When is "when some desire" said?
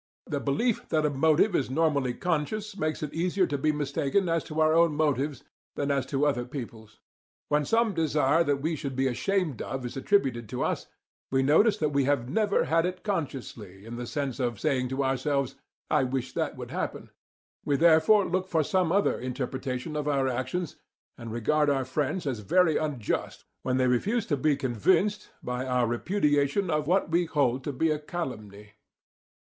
7.49-8.43